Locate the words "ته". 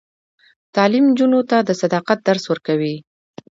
1.49-1.57